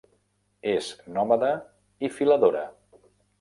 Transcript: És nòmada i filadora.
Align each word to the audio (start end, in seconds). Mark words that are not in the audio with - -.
És 0.71 0.87
nòmada 1.17 1.51
i 2.09 2.11
filadora. 2.17 2.65